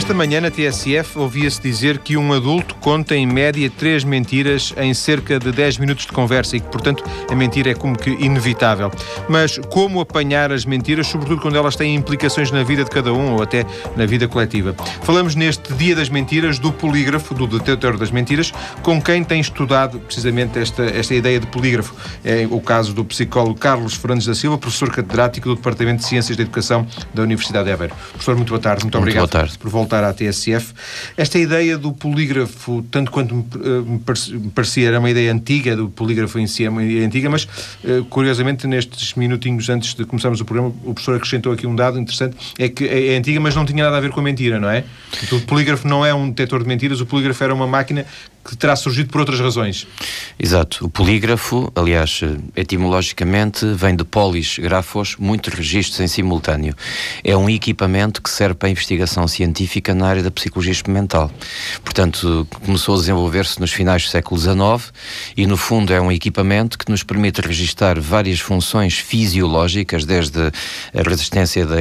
[0.00, 4.94] Esta manhã na TSF ouvia-se dizer que um adulto conta em média três mentiras em
[4.94, 8.90] cerca de 10 minutos de conversa e que, portanto, a mentira é como que inevitável.
[9.28, 13.34] Mas como apanhar as mentiras, sobretudo quando elas têm implicações na vida de cada um
[13.34, 14.74] ou até na vida coletiva?
[15.02, 20.00] Falamos neste Dia das Mentiras do polígrafo, do detetor das mentiras, com quem tem estudado
[20.00, 21.94] precisamente esta, esta ideia de polígrafo.
[22.24, 26.38] É o caso do psicólogo Carlos Fernandes da Silva, professor catedrático do Departamento de Ciências
[26.38, 27.94] da Educação da Universidade de Aveiro.
[28.12, 28.84] Professor, muito boa tarde.
[28.84, 29.58] Muito, muito obrigado boa tarde.
[29.58, 30.72] por voltar à TSF.
[31.16, 36.46] Esta ideia do polígrafo, tanto quanto me parecia, era uma ideia antiga, do polígrafo em
[36.46, 37.48] si é uma ideia antiga, mas
[37.84, 41.98] eh, curiosamente nestes minutinhos antes de começarmos o programa, o professor acrescentou aqui um dado
[41.98, 44.60] interessante, é que é, é antiga, mas não tinha nada a ver com a mentira,
[44.60, 44.84] não é?
[45.32, 48.06] O polígrafo não é um detector de mentiras, o polígrafo era uma máquina
[48.44, 49.86] que terá surgido por outras razões.
[50.38, 50.86] Exato.
[50.86, 52.20] O polígrafo, aliás,
[52.56, 56.74] etimologicamente, vem de polis, grafos, muitos registros em simultâneo.
[57.22, 61.30] É um equipamento que serve para a investigação científica na área da psicologia experimental.
[61.84, 64.92] Portanto, começou a desenvolver-se nos finais do século XIX
[65.36, 70.40] e, no fundo, é um equipamento que nos permite registar várias funções fisiológicas, desde
[70.94, 71.76] a resistência da,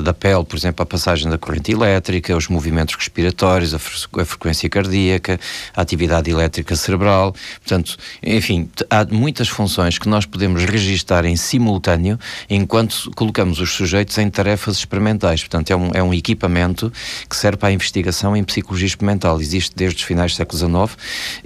[0.00, 5.40] da pele, por exemplo, à passagem da corrente elétrica, os movimentos respiratórios, a frequência cardíaca,
[5.74, 7.34] a atividade atividade elétrica cerebral.
[7.60, 14.16] Portanto, enfim, há muitas funções que nós podemos registar em simultâneo enquanto colocamos os sujeitos
[14.18, 15.40] em tarefas experimentais.
[15.40, 16.92] Portanto, é um, é um equipamento
[17.28, 19.40] que serve para a investigação em psicologia experimental.
[19.40, 20.98] Existe desde os finais do século XIX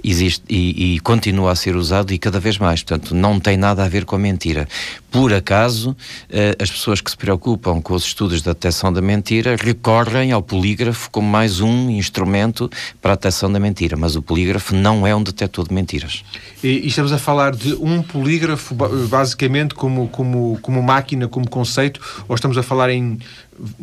[0.03, 2.83] existe, e, e continua a ser usado e cada vez mais.
[2.83, 4.67] Portanto, não tem nada a ver com a mentira.
[5.11, 5.95] Por acaso,
[6.29, 10.41] eh, as pessoas que se preocupam com os estudos da detecção da mentira recorrem ao
[10.41, 12.69] polígrafo como mais um instrumento
[13.01, 16.23] para a detecção da mentira, mas o polígrafo polígrafo não é um detector de mentiras.
[16.63, 18.73] E, e, estamos a falar de um polígrafo
[19.07, 23.19] basicamente como, como, como máquina, como conceito, ou estamos a falar em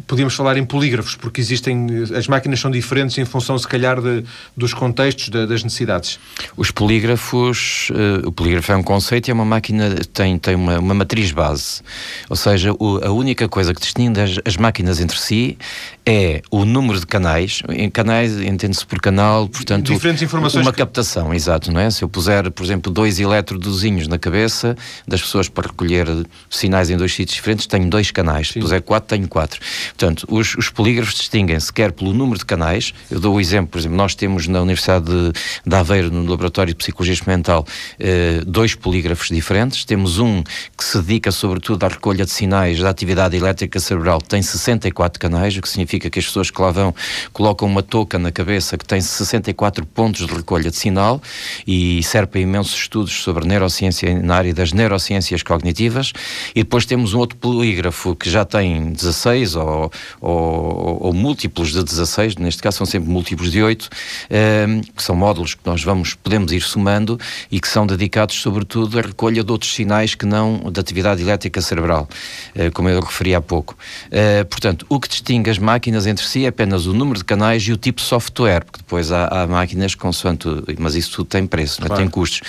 [0.06, 4.24] podíamos falar em polígrafos, porque existem, as máquinas são diferentes em função, se calhar, de,
[4.56, 6.18] dos contextos, de, das necessidades.
[6.56, 10.78] Os polígrafos, uh, o polígrafo é um conceito e é uma máquina, tem, tem uma,
[10.78, 11.82] uma matriz base.
[12.28, 15.58] Ou seja, o, a única coisa que distingue as, as, máquinas entre si
[16.04, 17.62] é o número de canais.
[17.68, 20.78] Em canais, entende-se por canal, portanto, Diferentes informações uma que...
[20.78, 21.90] captação, exato, não é?
[21.90, 24.76] Se eu puser, por exemplo, dois eletrodozinhos na cabeça
[25.06, 26.06] das pessoas para recolher
[26.48, 28.48] sinais em dois sítios diferentes, tenho dois canais.
[28.48, 28.54] Sim.
[28.54, 29.60] Se puser quatro, tenho quatro.
[29.88, 33.78] Portanto, os, os polígrafos distinguem-se quer pelo número de canais, eu dou o exemplo, por
[33.78, 35.32] exemplo, nós temos na Universidade de,
[35.66, 37.66] de Aveiro, no Laboratório de Psicologia Experimental,
[37.98, 39.84] eh, dois polígrafos diferentes.
[39.84, 40.42] Temos um
[40.76, 45.56] que se dedica sobretudo à recolha de sinais da atividade elétrica cerebral, tem 64 canais,
[45.56, 46.94] o que significa que as pessoas que lá vão
[47.32, 51.20] colocam uma touca na cabeça que tem 64 pontos de recolha de sinal
[51.66, 56.12] e serve para imensos estudos sobre neurociência na área das neurociências cognitivas.
[56.54, 59.90] E depois temos um outro polígrafo que já tem 16 ou,
[60.20, 63.88] ou, ou, múltiplos de 16, neste caso são sempre múltiplos de 8,
[64.30, 67.18] ehm, que são módulos que nós vamos, podemos ir somando
[67.50, 71.60] e que são dedicados sobretudo à recolha de outros sinais que não da atividade elétrica
[71.60, 72.08] cerebral,
[72.54, 73.76] uh, como eu referi há pouco.
[74.06, 77.62] Uh, portanto, o que distingue as máquinas entre si é apenas o número de canais
[77.64, 81.46] e o tipo de software, porque depois há, há máquinas consoante, mas isso tudo tem
[81.46, 81.86] preço, é?
[81.86, 82.02] claro.
[82.02, 82.40] tem custos.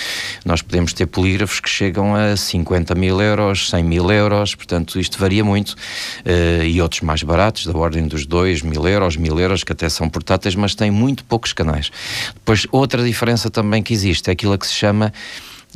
[0.44, 5.18] Nós podemos ter polígrafos que chegam a 50 mil euros, 100 mil euros, portanto isto
[5.18, 9.62] varia muito, uh, e outros mais baratos, da ordem dos 2 mil euros, mil euros,
[9.62, 11.90] que até são portáteis, mas têm muito poucos canais.
[12.34, 15.12] Depois, outra diferença também que existe é aquilo que se chama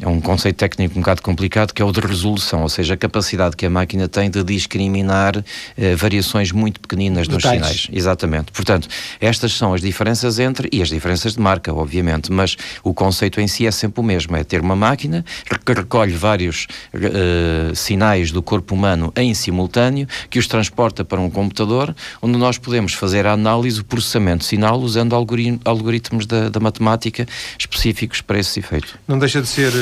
[0.01, 2.97] é um conceito técnico um bocado complicado, que é o de resolução, ou seja, a
[2.97, 5.45] capacidade que a máquina tem de discriminar
[5.77, 7.67] eh, variações muito pequeninas nos Detalhes.
[7.67, 7.89] sinais.
[7.93, 8.53] Exatamente.
[8.53, 8.89] Portanto,
[9.21, 13.47] estas são as diferenças entre, e as diferenças de marca, obviamente, mas o conceito em
[13.47, 15.25] si é sempre o mesmo, é ter uma máquina
[15.65, 21.29] que recolhe vários eh, sinais do corpo humano em simultâneo, que os transporta para um
[21.29, 26.61] computador, onde nós podemos fazer a análise, o processamento de sinal usando algoritmos da, da
[26.61, 27.27] matemática
[27.59, 28.99] específicos para esse efeito.
[29.07, 29.82] Não deixa de ser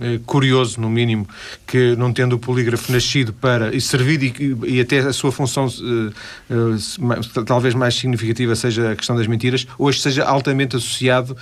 [0.00, 1.26] Eh, curioso, no mínimo,
[1.66, 5.66] que não tendo o polígrafo nascido para e servido e, e até a sua função
[5.66, 6.12] uh,
[6.50, 11.36] uh, talvez mais significativa seja a questão das mentiras, hoje seja altamente associado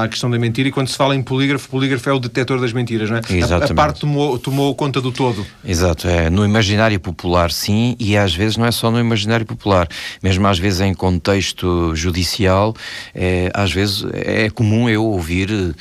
[0.00, 2.72] à questão da mentira e quando se fala em polígrafo, polígrafo é o detector das
[2.72, 3.20] mentiras, não é?
[3.28, 3.70] Exatamente.
[3.70, 5.44] A, a parte tomou, tomou conta do todo.
[5.64, 9.88] Exato, é no imaginário popular sim e às vezes não é só no imaginário popular,
[10.22, 12.74] mesmo às vezes em contexto judicial,
[13.14, 15.74] é, às vezes é comum eu ouvir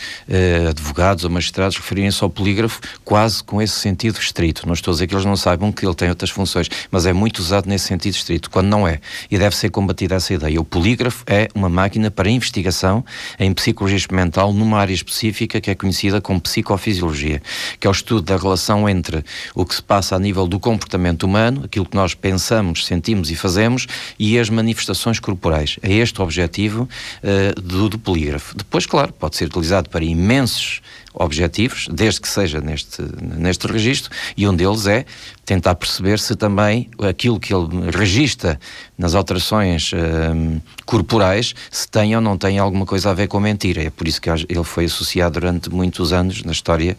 [0.70, 4.66] advogados ou magistrados referirem-se ao polígrafo quase com esse sentido estrito.
[4.66, 7.12] Não estou a dizer que eles não saibam que ele tem outras funções, mas é
[7.12, 9.00] muito usado nesse sentido estrito, quando não é.
[9.30, 10.60] E deve ser combatida essa ideia.
[10.60, 13.04] O polígrafo é uma máquina para investigação
[13.38, 17.42] em psicologia experimental numa área específica que é conhecida como psicofisiologia,
[17.80, 19.24] que é o estudo da relação entre
[19.54, 23.36] o que se passa a nível do comportamento humano, aquilo que nós pensamos, sentimos e
[23.36, 23.86] fazemos,
[24.18, 25.78] e as manifestações corporais.
[25.82, 26.88] É este o objetivo
[27.24, 28.56] uh, do, do polígrafo.
[28.56, 30.82] Depois, claro, pode ser utilizado para imensos
[31.14, 35.06] objetivos, desde que seja neste, neste registro, e um deles é
[35.46, 38.60] tentar perceber se também aquilo que ele registra
[38.98, 43.84] nas alterações hum, corporais, se tem ou não tem alguma coisa a ver com mentira.
[43.84, 46.98] É por isso que ele foi associado durante muitos anos na história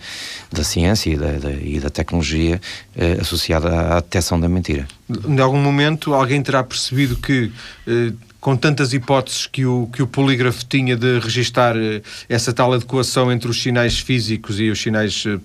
[0.50, 2.60] da ciência e da, da, e da tecnologia
[2.96, 4.86] eh, associada à detecção da mentira.
[5.26, 7.50] Em algum momento alguém terá percebido que
[7.86, 8.12] eh,
[8.42, 13.30] com tantas hipóteses que o, que o polígrafo tinha de registar eh, essa tal adequação
[13.30, 15.38] entre os sinais físicos e os sinais eh,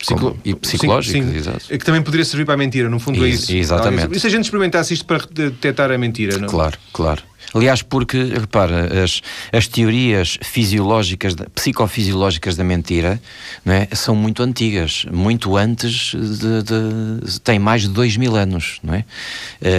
[0.00, 0.36] Psico...
[0.44, 1.66] e psicológicos, sim, exato.
[1.66, 3.52] que também poderia servir para a mentira, no fundo é isso.
[3.54, 4.16] Exatamente.
[4.16, 6.48] E se a gente experimentasse isto para detectar a mentira, não?
[6.48, 7.22] Claro, claro.
[7.52, 13.20] Aliás, porque, repara, as, as teorias fisiológicas, psicofisiológicas da mentira
[13.64, 18.78] não é, são muito antigas, muito antes de, de tem mais de dois mil anos,
[18.84, 19.00] não é?
[19.00, 19.04] Uh,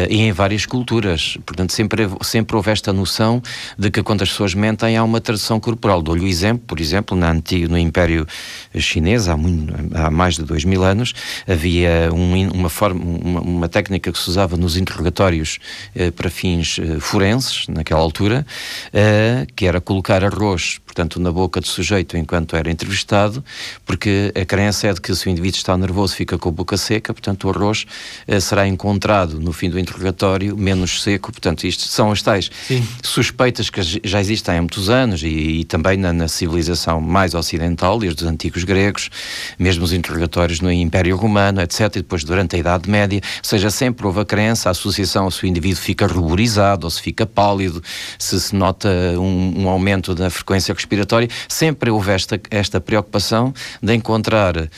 [0.10, 1.38] e em várias culturas.
[1.46, 3.42] Portanto, sempre, sempre houve esta noção
[3.78, 6.02] de que quando as pessoas mentem há uma tradução corporal.
[6.02, 8.28] Dou-lhe o exemplo, por exemplo, na antigo, no Império
[8.76, 11.14] Chinês, há, muito, há mais de dois mil anos,
[11.48, 15.60] havia um, uma, forma, uma, uma, técnica que se usava nos interrogatórios
[15.96, 18.46] uh, para fins uh, forenses, naquela altura,
[18.88, 23.44] uh, que era colocar arroz, portanto, na boca do sujeito enquanto era entrevistado,
[23.86, 26.78] porque a crença é de que se o indivíduo está nervoso fica com a boca
[26.78, 27.86] seca, portanto, o arroz
[28.28, 32.86] uh, será encontrado no fim do interrogatório menos seco, portanto, isto são as tais Sim.
[33.04, 38.00] suspeitas que já existem há muitos anos e, e também na, na, civilização mais ocidental,
[38.00, 39.10] desde os antigos gregos,
[39.58, 43.70] mesmo os interrogatórios no Império Romano, etc., e depois durante a Idade Média, ou seja,
[43.70, 47.82] sempre houve a crença, a associação, se o indivíduo fica ruborizado ou se fica pálido,
[48.18, 53.94] se se nota um, um aumento da frequência respiratória, sempre houve esta, esta preocupação de
[53.94, 54.70] encontrar uh,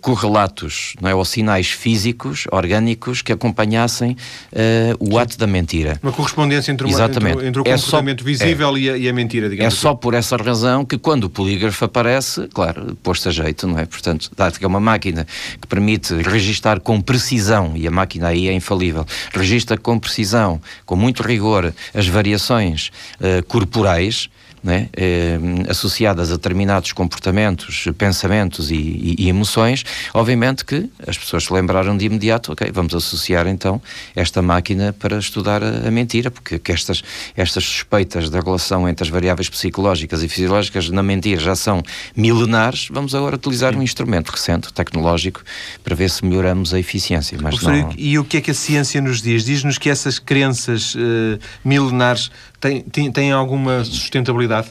[0.00, 4.12] correlatos, não é, ou sinais físicos, orgânicos, que acompanhassem
[4.52, 5.18] uh, o Sim.
[5.18, 5.98] ato da mentira.
[6.02, 7.34] Uma correspondência entre, uma, Exatamente.
[7.34, 9.68] entre, entre o comportamento é só, visível é, e, a, e, a, mentira, digamos É
[9.68, 9.82] assim.
[9.82, 13.84] só por essa razão que quando o polígrafo aparece, claro, posto a jeito, não é?
[13.86, 15.26] Portanto, que é uma máquina
[15.60, 20.96] que permite registar com precisão, e a máquina aí é infalível, registra com precisão, com
[20.96, 22.90] muito rigor, as variações
[23.20, 24.30] uh, corporais
[24.62, 31.44] né, eh, associadas a determinados comportamentos, pensamentos e, e, e, emoções, obviamente que as pessoas
[31.44, 33.80] se lembraram de imediato, ok, vamos associar então
[34.14, 37.02] esta máquina para estudar a, a mentira, porque que estas,
[37.36, 41.82] estas suspeitas da relação entre as variáveis psicológicas e fisiológicas na mentira já são
[42.14, 45.42] milenares, vamos agora utilizar um instrumento recente, tecnológico,
[45.82, 47.38] para ver se melhoramos a eficiência.
[47.40, 47.94] Mas não...
[47.96, 49.44] E o que é que a ciência nos diz?
[49.44, 52.30] Diz-nos que essas crenças uh, milenares
[52.60, 54.70] têm, têm, têm alguma sustentabilidade?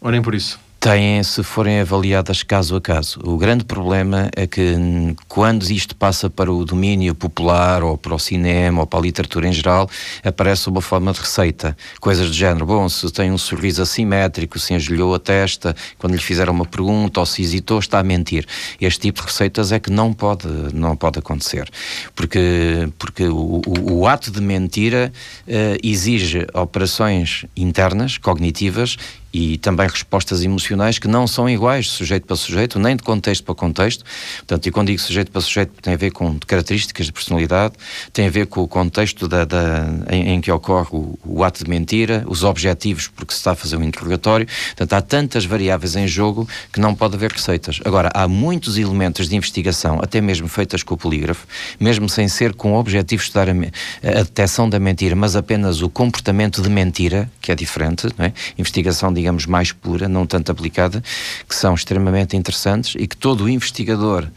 [0.00, 0.60] Ou nem por isso?
[0.84, 3.18] Têm se forem avaliadas caso a caso.
[3.24, 4.76] O grande problema é que
[5.26, 9.48] quando isto passa para o domínio popular ou para o cinema ou para a literatura
[9.48, 9.88] em geral,
[10.22, 11.74] aparece uma forma de receita.
[11.98, 16.20] Coisas do género, bom, se tem um sorriso assimétrico, se engelhou a testa, quando lhe
[16.20, 18.46] fizeram uma pergunta ou se hesitou, está a mentir.
[18.78, 21.66] Este tipo de receitas é que não pode, não pode acontecer.
[22.14, 25.10] Porque, porque o, o, o ato de mentira
[25.48, 28.98] uh, exige operações internas, cognitivas,
[29.34, 33.42] e também respostas emocionais que não são iguais de sujeito para sujeito, nem de contexto
[33.42, 34.04] para contexto.
[34.38, 37.74] Portanto, e quando digo sujeito para sujeito, tem a ver com características de personalidade,
[38.12, 41.64] tem a ver com o contexto da, da em, em, que ocorre o, o, ato
[41.64, 44.46] de mentira, os objetivos porque se está a fazer um interrogatório.
[44.46, 47.80] Portanto, há tantas variáveis em jogo que não pode haver receitas.
[47.84, 51.44] Agora, há muitos elementos de investigação, até mesmo feitas com o polígrafo,
[51.80, 55.82] mesmo sem ser com o objetivo de estudar a, a detecção da mentira, mas apenas
[55.82, 58.32] o comportamento de mentira, que é diferente, não é?
[58.56, 61.02] Investigação de digamos, mais pura, não tanto aplicada,
[61.48, 64.28] que são extremamente interessantes e que todo investigador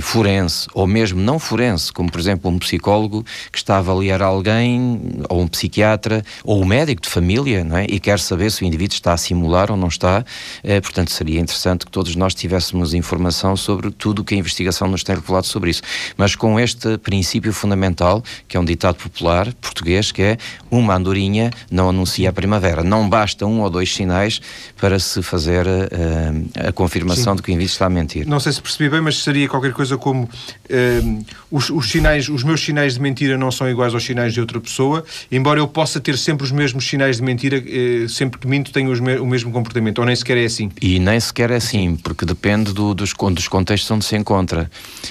[0.00, 5.00] forense, ou mesmo não forense, como por exemplo um psicólogo que está a avaliar alguém,
[5.28, 7.86] ou um psiquiatra, ou um médico de família, não é?
[7.88, 10.24] e quer saber se o indivíduo está a simular ou não está.
[10.62, 14.88] Eh, portanto, seria interessante que todos nós tivéssemos informação sobre tudo o que a investigação
[14.88, 15.82] nos tem revelado sobre isso.
[16.16, 20.38] Mas com este princípio fundamental, que é um ditado popular português, que é
[20.70, 22.82] uma andorinha não anuncia a primavera.
[22.82, 24.40] Não basta um ou dois sinais
[24.76, 27.36] para se fazer uh, a confirmação Sim.
[27.36, 28.26] de que o indivíduo está a mentir.
[28.26, 32.28] Não sei se percebi bem, mas seria qualquer coisa coisa como uh, os, os, sinais,
[32.28, 35.66] os meus sinais de mentira não são iguais aos sinais de outra pessoa, embora eu
[35.66, 39.26] possa ter sempre os mesmos sinais de mentira, uh, sempre que minto tenho me o
[39.26, 40.70] mesmo comportamento, ou nem sequer é assim?
[40.80, 44.70] E nem sequer é assim, porque depende do, dos, dos contextos onde se encontra.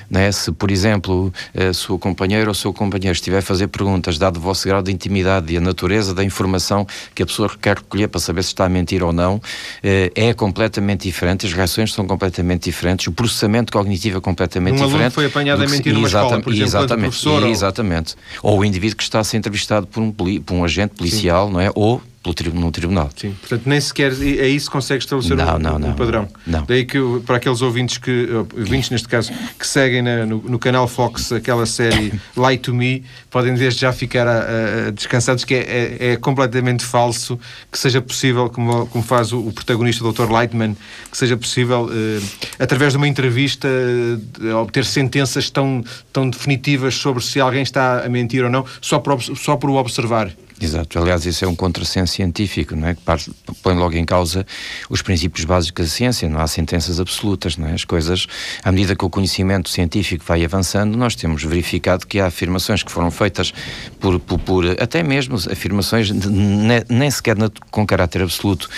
[0.09, 0.31] Né?
[0.31, 4.37] Se, por exemplo, a sua companheira ou o seu companheiro estiver a fazer perguntas, dado
[4.37, 8.07] o vosso grau de intimidade e a natureza da informação que a pessoa quer recolher
[8.07, 9.41] para saber se está a mentir ou não,
[9.83, 14.86] eh, é completamente diferente, as reações são completamente diferentes, o processamento cognitivo é completamente um
[14.86, 15.08] diferente.
[15.08, 17.48] Um foi apanhado a mentir numa escola, por exemplo, exatamente, professor.
[17.48, 18.15] Exatamente.
[18.44, 18.53] Ou...
[18.53, 21.53] ou o indivíduo que está a ser entrevistado por um, por um agente policial, Sim.
[21.53, 21.72] não é?
[21.75, 23.09] Ou pelo no tribunal.
[23.15, 26.27] Sim, portanto, nem sequer aí se consegue estabelecer não, um, não, não, um padrão.
[26.45, 26.63] Não.
[26.65, 30.87] Daí que, para aqueles ouvintes, que, ouvintes neste caso, que seguem na, no, no, canal
[30.87, 35.59] Fox aquela série Lie to Me, podem desde já ficar a, a descansados que é,
[35.59, 37.39] é, é, completamente falso
[37.71, 40.29] que seja possível, como, como faz o, o protagonista, o Dr.
[40.29, 40.77] Lightman,
[41.09, 42.21] que seja possível, eh,
[42.59, 48.09] através de uma entrevista, eh, obter sentenças tão, tão definitivas sobre se alguém está a
[48.09, 50.31] mentir ou não, só por, só por o observar.
[50.62, 51.00] Exato.
[51.00, 52.94] Aliás, isso é um contrassenso científico, não é?
[52.94, 53.01] Que
[53.63, 54.46] põe logo em causa
[54.89, 56.30] os princípios básicos da ciência.
[56.30, 57.74] Não há sentenças absolutas, não é?
[57.74, 58.27] As coisas,
[58.63, 62.91] à medida que o conhecimento científico vai avançando, nós temos verificado que há afirmações que
[62.91, 63.51] foram feitas
[64.00, 68.70] por, por, por até mesmo afirmações nem, nem, sequer na, com caráter absoluto,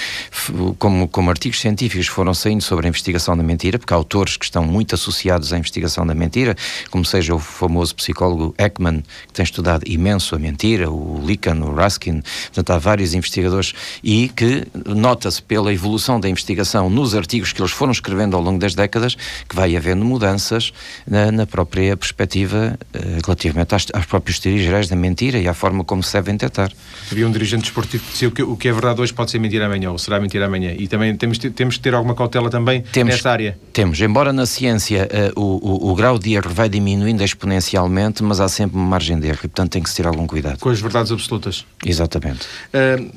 [0.80, 4.46] como, como artigos científicos foram saindo sobre a investigação da mentira, porque há autores que
[4.46, 6.56] estão muito associados à investigação da mentira,
[6.90, 11.73] como seja o famoso psicólogo Ekman, que tem estudado imenso a mentira, o Lican, o
[11.74, 17.62] Raskin, portanto há vários investigadores e que nota-se pela evolução da investigação nos artigos que
[17.62, 19.16] eles foram escrevendo ao longo das décadas
[19.48, 20.72] que vai havendo mudanças
[21.08, 25.54] na, na própria perspectiva uh, relativamente às, aos próprios teorias gerais da mentira e à
[25.54, 26.72] forma como se devem tratar.
[27.12, 29.40] Havia um dirigente desportivo que dizia o que, o que é verdade hoje pode ser
[29.40, 32.82] mentira amanhã ou será mentira amanhã e também temos, temos que ter alguma cautela também
[32.92, 33.58] temos, nesta área.
[33.72, 38.40] Temos, embora na ciência uh, o, o, o grau de erro vai diminuindo exponencialmente, mas
[38.40, 40.60] há sempre uma margem de erro e portanto tem que se ter algum cuidado.
[40.60, 41.63] Com as verdades absolutas.
[41.86, 42.48] Exatamente.
[42.74, 43.12] Uh,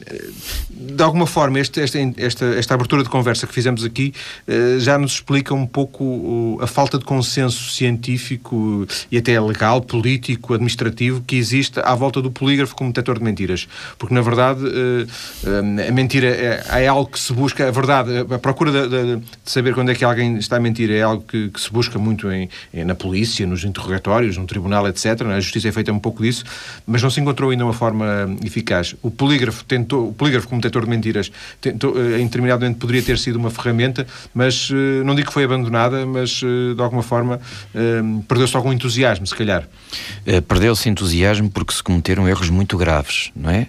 [0.71, 4.13] de alguma forma, este, esta, esta, esta abertura de conversa que fizemos aqui
[4.49, 10.55] uh, já nos explica um pouco a falta de consenso científico e até legal, político,
[10.55, 13.69] administrativo que existe à volta do polígrafo como detector de mentiras.
[13.99, 18.39] Porque, na verdade, uh, a mentira é, é, algo que se busca, a verdade, a
[18.39, 21.61] procura de, de, saber quando é que alguém está a mentir é algo que, que
[21.61, 22.49] se busca muito em,
[22.85, 25.23] na polícia, nos interrogatórios, no tribunal, etc.
[25.23, 26.45] A justiça é feita um pouco disso,
[26.87, 28.95] mas não se encontrou ainda uma forma eficaz.
[29.03, 33.03] O polígrafo tentou, o polígrafo como detector de mentiras, tentou, eh, em determinado momento poderia
[33.03, 37.03] ter sido uma ferramenta, mas eh, não digo que foi abandonada, mas eh, de alguma
[37.03, 37.41] forma
[38.29, 39.69] perdeu-se algum entusiasmo, se calhar.
[40.49, 43.67] Perdeu-se entusiasmo porque se cometeram erros muito graves, não é?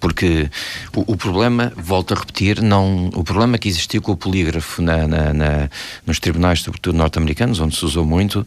[0.00, 0.48] Porque
[0.94, 5.06] o, o, problema, volto a repetir, não, o problema que existiu com o polígrafo na,
[5.06, 5.70] na, na
[6.06, 8.46] nos tribunais, sobretudo norte-americanos, onde se usou muito,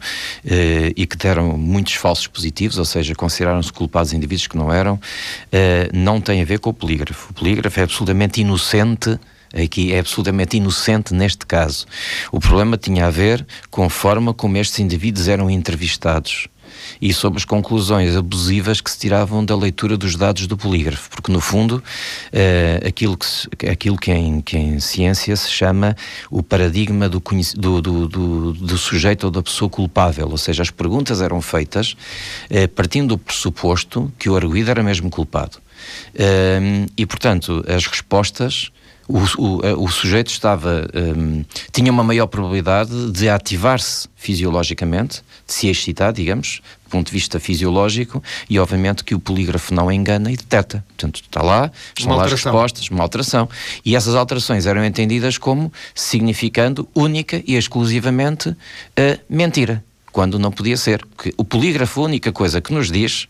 [0.96, 4.98] e que deram muitos falsos positivos, ou seja, consideraram-se culpados indivíduos que não eram,
[5.92, 7.30] não tem a ver com o polígrafo.
[7.30, 9.18] O polígrafo é absolutamente inocente
[9.54, 11.86] aqui é absolutamente inocente neste caso.
[12.30, 16.48] O problema tinha a ver com a forma como estes indivíduos eram entrevistados
[17.00, 21.32] e sobre as conclusões abusivas que se tiravam da leitura dos dados do polígrafo, porque
[21.32, 25.96] no fundo uh, aquilo, que, aquilo que, em, que em ciência se chama
[26.30, 27.22] o paradigma do,
[27.56, 31.96] do, do, do, sujeito ou da pessoa culpável, ou seja, as perguntas eram feitas
[32.50, 35.58] uh, partindo do pressuposto que o arguído era mesmo culpado.
[36.14, 38.70] Um, e, portanto, as respostas.
[39.08, 45.52] O, o, eh, o sujeito estava um, tinha uma maior probabilidade de ativar-se fisiologicamente, de
[45.54, 50.30] se excitar, digamos, do ponto de vista fisiológico, e obviamente que o polígrafo não engana
[50.30, 50.84] e detecta.
[50.88, 53.48] Portanto, está lá, estão lá as respostas, uma alteração.
[53.82, 58.50] E essas alterações eram entendidas como significando única e exclusivamente
[58.94, 61.02] a mentira, quando não podia ser.
[61.16, 63.26] Porque o polígrafo, a única coisa que nos diz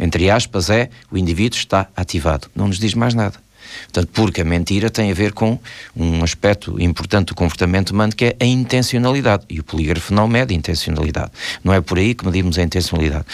[0.00, 2.48] entre aspas, é o indivíduo está ativado.
[2.56, 3.38] Não nos diz mais nada.
[3.84, 5.58] Portanto, porque a mentira tem a ver com
[5.96, 9.44] um aspecto importante do comportamento humano que é a intencionalidade.
[9.48, 11.30] E o polígrafo não mede intencionalidade.
[11.62, 13.24] Não é por aí que medimos a intencionalidade.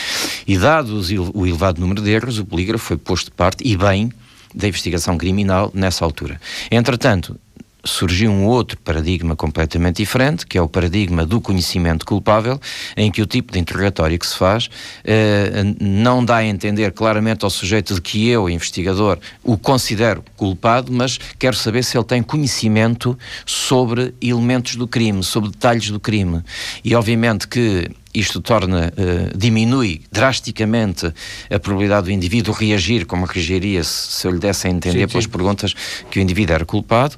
[0.47, 4.13] E dados o elevado número de erros, o polígrafo foi posto de parte, e bem,
[4.55, 6.41] da investigação criminal nessa altura.
[6.71, 7.39] Entretanto,
[7.87, 12.61] surgiu um outro paradigma completamente diferente, que é o paradigma do conhecimento culpável,
[12.97, 14.69] em que o tipo de interrogatório que se faz
[15.05, 20.93] eh, não dá a entender claramente ao sujeito de que eu, investigador, o considero culpado,
[20.93, 26.43] mas quero saber se ele tem conhecimento sobre elementos do crime, sobre detalhes do crime.
[26.85, 27.89] E obviamente que
[28.19, 31.13] isto torna, uh, diminui drasticamente
[31.51, 35.09] a probabilidade do indivíduo reagir como reagiria se, se eu lhe desse a entender sim,
[35.09, 35.31] pelas sim.
[35.31, 35.75] perguntas
[36.11, 37.17] que o indivíduo era culpado,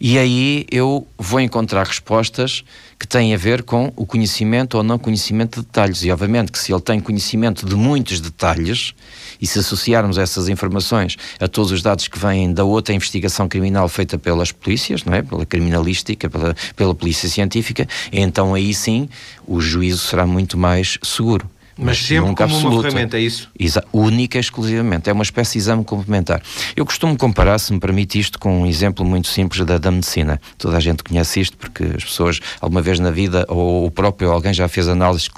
[0.00, 2.64] e aí eu vou encontrar respostas
[2.98, 6.02] que têm a ver com o conhecimento ou não conhecimento de detalhes.
[6.04, 8.94] E obviamente que se ele tem conhecimento de muitos detalhes,
[9.40, 13.88] e se associarmos essas informações a todos os dados que vêm da outra investigação criminal
[13.88, 15.22] feita pelas polícias, não é?
[15.22, 19.08] pela criminalística, pela, pela polícia científica, então aí sim
[19.46, 21.48] o juízo será muito mais seguro.
[21.80, 22.76] Mas, sempre nunca como absoluta.
[22.76, 23.50] uma ferramenta, é isso?
[23.58, 25.08] Exa única exclusivamente.
[25.08, 26.42] É uma espécie de exame complementar.
[26.76, 30.40] Eu costumo comparar, se me permite isto, com um exemplo muito simples da, da medicina.
[30.58, 34.30] Toda a gente conhece isto porque as pessoas, alguma vez na vida, ou o próprio
[34.30, 35.28] alguém já fez análise,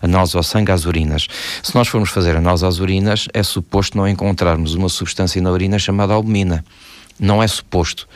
[0.00, 1.28] análise ao sangue às urinas.
[1.62, 5.78] Se nós formos fazer análise às urinas, é suposto não encontrarmos uma substância na urina
[5.78, 6.64] chamada albumina
[7.22, 8.08] não é suposto.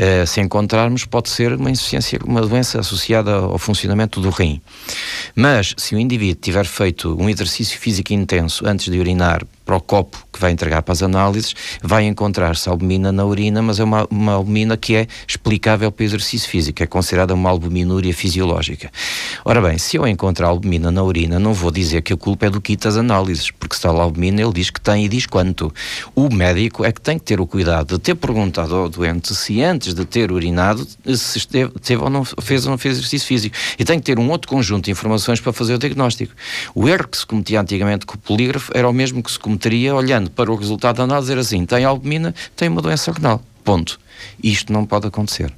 [0.00, 4.58] Uh, se encontrarmos, pode ser uma insuficiência, uma doença associada ao funcionamento do rim.
[5.34, 9.80] Mas, se o indivíduo tiver feito um exercício físico intenso antes de urinar para o
[9.80, 14.06] copo que vai entregar para as análises, vai encontrar-se albumina na urina, mas é uma,
[14.10, 18.90] uma albumina que é explicável pelo exercício físico, é considerada uma albuminúria fisiológica.
[19.44, 22.50] Ora bem, se eu encontrar albumina na urina, não vou dizer que a culpa é
[22.50, 25.26] do kit das análises, porque se está lá albumina, ele diz que tem e diz
[25.26, 25.72] quanto.
[26.14, 29.62] O médico é que tem que ter o cuidado de ter perguntado ao doente se
[29.62, 33.56] antes de ter urinado, se esteve, teve ou não fez ou não fez exercício físico.
[33.78, 36.32] E tem que ter um outro conjunto de informações para fazer o diagnóstico.
[36.74, 39.59] O erro que se cometia antigamente com o polígrafo era o mesmo que se cometia
[39.60, 43.42] teria, olhando para o resultado da análise, dizer assim: tem albumina, tem uma doença renal.
[43.62, 44.00] Ponto.
[44.42, 45.52] Isto não pode acontecer.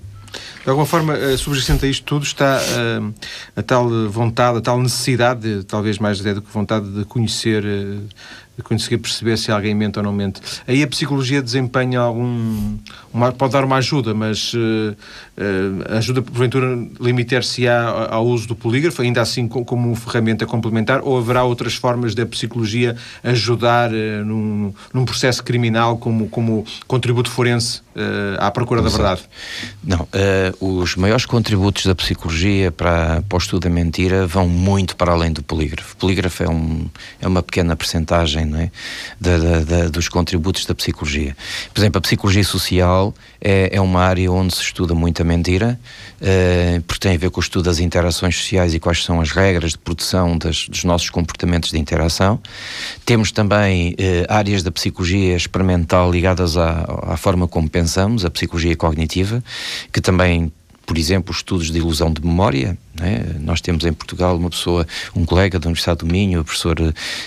[0.65, 3.15] De alguma forma, uh, subjacente a isto tudo está uh,
[3.57, 7.65] a tal vontade, a tal necessidade, de, talvez mais até do que vontade de conhecer
[7.65, 8.09] uh,
[8.61, 10.41] conseguir perceber se alguém mente ou não mente.
[10.67, 12.77] Aí a psicologia desempenha algum.
[13.13, 16.67] Uma, pode dar uma ajuda, mas uh, uh, ajuda, porventura,
[17.01, 22.27] limitar-se-á ao uso do polígrafo, ainda assim como ferramenta complementar, ou haverá outras formas da
[22.27, 27.83] psicologia ajudar uh, num, num, processo criminal como, como contributo forense
[28.39, 29.21] à procura da verdade?
[29.85, 30.09] Não.
[30.59, 35.31] os maiores contributos da psicologia para, para o estudo da mentira vão muito para além
[35.31, 35.93] do polígrafo.
[35.93, 36.87] O polígrafo é, um,
[37.21, 38.71] é uma pequena percentagem não é?
[39.21, 41.37] Da, da, da, dos contributos da psicologia.
[41.73, 45.79] Por exemplo, a psicologia social é, é uma área onde se estuda muito a mentira,
[46.21, 49.31] uh, porque tem a ver com o estudo das interações sociais e quais são as
[49.31, 52.41] regras de produção das, dos nossos comportamentos de interação.
[53.05, 53.95] Temos também uh,
[54.29, 59.43] áreas da psicologia experimental ligadas à, à forma como pensamos, a psicologia cognitiva,
[59.93, 60.53] que também
[60.87, 62.77] por exemplo, estudos de ilusão de memória.
[62.95, 63.37] Né?
[63.41, 66.77] Nós temos em Portugal uma pessoa, um colega da Universidade do Minho, o professor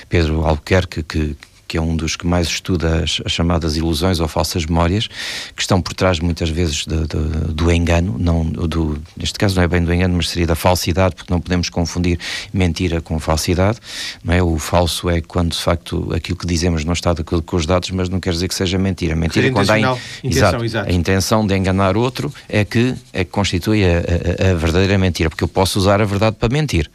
[0.10, 1.36] Pedro Albuquerque, que,
[1.68, 5.08] que é um dos que mais estuda as, as, chamadas ilusões ou falsas memórias,
[5.56, 9.64] que estão por trás muitas vezes de, de, do engano, não do, neste caso não
[9.64, 12.20] é bem do engano, mas seria da falsidade, porque não podemos confundir
[12.54, 13.80] mentira com falsidade,
[14.24, 14.42] não é?
[14.42, 17.66] O falso é quando de facto aquilo que dizemos não está de acordo com os
[17.66, 19.16] dados, mas não quer dizer que seja mentira.
[19.16, 20.90] Mentira quando há in, intenção, exato, exato.
[20.90, 25.30] a intenção de enganar outro é que é que constitui a, a, a verdadeira mentira,
[25.30, 26.90] porque eu posso usar a verdade para mentir.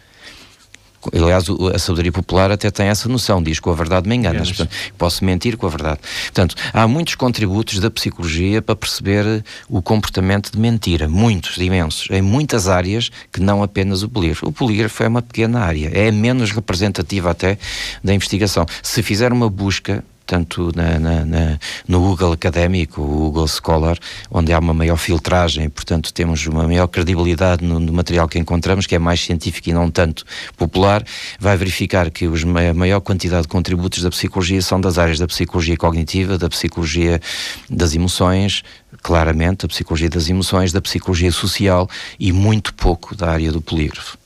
[1.14, 4.48] Aliás, a sabedoria popular até tem essa noção, diz com a verdade me enganas.
[4.48, 6.00] Portanto, posso mentir com a verdade.
[6.24, 12.20] Portanto, há muitos contributos da psicologia para perceber o comportamento de mentira, muitos, imensos, em
[12.20, 14.46] muitas áreas que não apenas o polígrafo.
[14.46, 17.58] O polígrafo é uma pequena área, é menos representativa até
[18.04, 18.66] da investigação.
[18.82, 23.98] Se fizer uma busca tanto na, na, na, no Google Académico, o Google Scholar,
[24.30, 28.86] onde há uma maior filtragem, portanto temos uma maior credibilidade no, no, material que encontramos,
[28.86, 30.24] que é mais científico e não tanto
[30.56, 31.04] popular,
[31.40, 35.26] vai verificar que os, a maior quantidade de contributos da psicologia são das áreas da
[35.26, 37.20] psicologia cognitiva, da psicologia
[37.68, 38.62] das emoções,
[39.02, 41.90] claramente, da psicologia das emoções, da psicologia social
[42.20, 44.19] e muito pouco da área do polígrafo.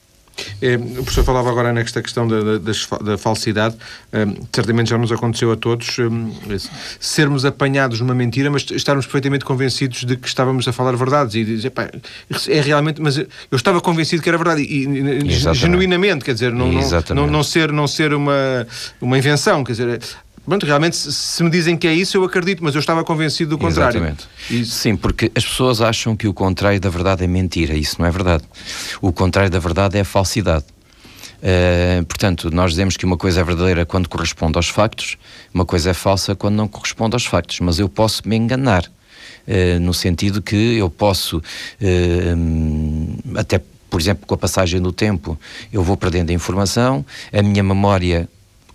[0.61, 3.77] É, o professor falava agora nesta questão da, da, da falsidade.
[4.13, 6.57] É, certamente já nos aconteceu a todos é,
[6.99, 11.45] sermos apanhados numa mentira, mas estarmos perfeitamente convencidos de que estávamos a falar verdades e
[11.45, 11.89] dizer, pá,
[12.49, 14.87] é realmente, mas eu estava convencido que era verdade e,
[15.27, 16.81] e genuinamente, quer dizer, não, não,
[17.15, 18.67] não, não, ser, não ser uma,
[19.01, 20.01] uma invenção, quer dizer,
[20.47, 23.59] Pronto, realmente, se me dizem que é isso, eu acredito, mas eu estava convencido do
[23.59, 23.97] contrário.
[23.97, 24.29] Exatamente.
[24.51, 24.73] Isso.
[24.73, 27.75] Sim, porque as pessoas acham que o contrário da verdade é mentira.
[27.75, 28.45] Isso não é verdade.
[29.01, 30.65] O contrário da verdade é falsidade.
[31.45, 35.19] Uh, portanto, nós dizemos que uma coisa é verdadeira quando corresponde aos factos,
[35.53, 37.61] uma coisa é falsa quando não corresponde aos factos.
[37.61, 44.27] Mas eu posso me enganar, uh, no sentido que eu posso, uh, até por exemplo,
[44.27, 45.39] com a passagem do tempo,
[45.73, 48.29] eu vou perdendo a informação, a minha memória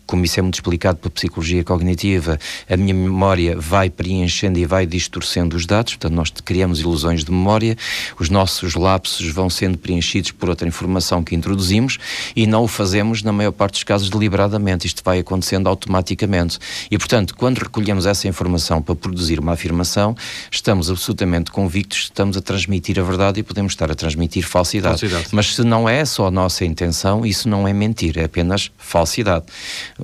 [0.10, 4.88] como isso é muito explicado pela psicologia cognitiva, a minha memória vai preenchendo e vai
[4.88, 7.78] distorcendo os dados, portanto, nós criamos ilusões de memória,
[8.20, 12.00] os nossos lapsos vão sendo preenchidos por outra informação que introduzimos
[12.36, 14.88] e não o fazemos, na maior parte dos casos, deliberadamente.
[14.88, 16.58] Isto vai acontecendo automaticamente.
[16.90, 20.18] E, portanto, quando recolhemos essa informação para produzir uma afirmação,
[20.50, 25.02] estamos absolutamente convictos que estamos a transmitir a verdade e podemos estar a transmitir falsidade.
[25.02, 25.30] falsidade.
[25.32, 29.46] Mas se não é só a nossa intenção, isso não é mentira, é apenas falsidade.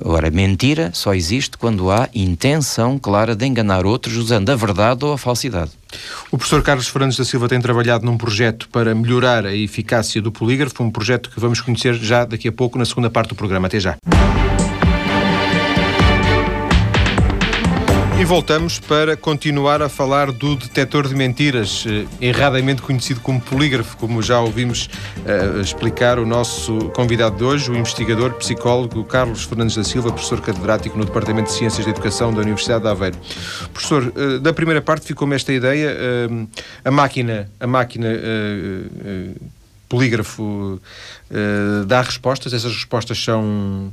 [0.00, 5.12] Agora, mentira só existe quando há intenção clara de enganar outros usando a verdade ou
[5.12, 5.70] a falsidade.
[6.30, 10.30] O professor Carlos Fernandes da Silva tem trabalhado num projeto para melhorar a eficácia do
[10.30, 13.66] polígrafo, um projeto que vamos conhecer já daqui a pouco na segunda parte do programa.
[13.66, 13.96] Até já.
[18.18, 23.94] E voltamos para continuar a falar do detector de mentiras, eh, erradamente conhecido como polígrafo,
[23.98, 29.76] como já ouvimos uh, explicar o nosso convidado de hoje, o investigador psicólogo Carlos Fernandes
[29.76, 33.18] da Silva, professor catedrático no Departamento de Ciências da Educação da Universidade de Aveiro.
[33.70, 36.48] Professor, uh, da primeira parte ficou-me esta ideia, uh,
[36.86, 38.08] a máquina, a máquina
[39.90, 40.80] polígrafo
[41.86, 43.92] dá respostas, essas respostas são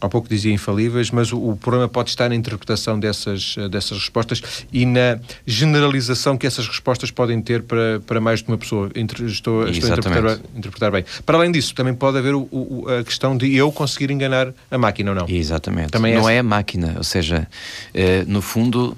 [0.00, 3.98] há pouco dizia infalíveis, mas o, o, problema pode estar na interpretação dessas, eh, dessas
[3.98, 8.90] respostas e na generalização que essas respostas podem ter para, para mais de uma pessoa.
[8.94, 11.04] Estou, estou a interpretar, interpretar, bem.
[11.24, 14.78] Para além disso, também pode haver o, o, a questão de eu conseguir enganar a
[14.78, 15.28] máquina ou não.
[15.28, 15.90] Exatamente.
[15.90, 17.46] Também é não é, é a máquina, ou seja,
[17.92, 18.96] eh, no fundo,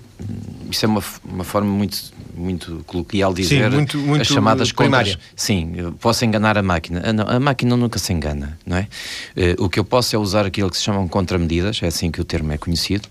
[0.71, 1.97] isso é uma, uma forma muito,
[2.35, 5.13] muito coloquial de dizer Sim, muito, muito as chamadas primária.
[5.13, 5.31] contas.
[5.37, 7.01] Sim, posso enganar a máquina.
[7.01, 8.89] A, ah, não, a, máquina nunca se engana, não é?
[9.37, 12.21] Uh, o que eu posso é usar aquilo que se chamam contramedidas, é assim que
[12.21, 13.09] o termo é conhecido,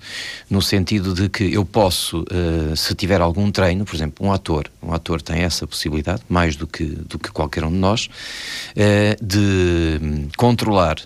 [0.50, 4.70] no sentido de que eu posso, uh, se tiver algum treino, por exemplo, um ator,
[4.82, 8.10] um ator tem essa possibilidade, mais do que, do que qualquer um de nós,
[8.72, 10.98] uh, de controlar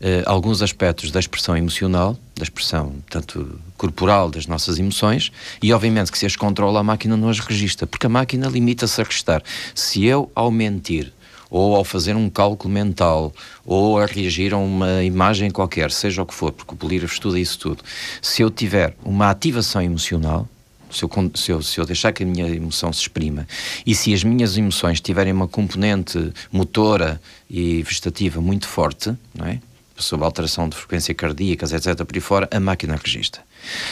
[0.00, 6.12] Uh, alguns aspectos da expressão emocional, da expressão tanto corporal das nossas emoções, e obviamente
[6.12, 9.42] que se as controla, a máquina não as registra, porque a máquina limita-se a registrar.
[9.74, 11.12] Se eu, ao mentir,
[11.50, 13.34] ou ao fazer um cálculo mental,
[13.64, 17.38] ou a reagir a uma imagem qualquer, seja o que for, porque o polígrafo estuda
[17.38, 17.82] isso tudo,
[18.20, 20.48] se eu tiver uma ativação emocional,
[20.90, 23.46] se eu, se, eu, se eu deixar que a minha emoção se exprima
[23.84, 29.58] e se as minhas emoções tiverem uma componente motora e vegetativa muito forte, não é?
[29.98, 33.42] Sobre alteração de frequência cardíacas, etc., por aí fora, a máquina registra.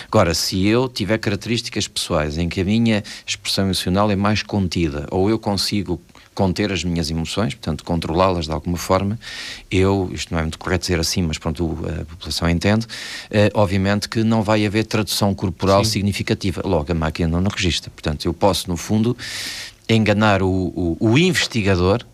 [0.06, 5.06] Agora, se eu tiver características pessoais em que a minha expressão emocional é mais contida,
[5.10, 6.00] ou eu consigo
[6.36, 9.18] conter as minhas emoções, portanto, controlá-las de alguma forma,
[9.70, 12.86] eu, isto não é muito correto dizer assim, mas pronto, a população entende,
[13.30, 15.92] eh, obviamente que não vai haver tradução corporal Sim.
[15.92, 16.60] significativa.
[16.62, 17.90] Logo, a máquina não, não registra.
[17.90, 19.16] Portanto, eu posso, no fundo,
[19.88, 22.04] enganar o, o, o investigador,